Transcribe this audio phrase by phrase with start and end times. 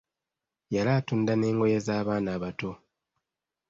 [0.73, 2.71] Yali atunda n'engoye z'abaana abato.